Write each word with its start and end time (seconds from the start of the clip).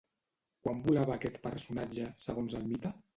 Quan 0.63 0.79
volava 0.87 1.13
aquest 1.15 1.37
personatge, 1.43 2.07
segons 2.25 2.57
el 2.61 2.67
mite? 2.73 2.93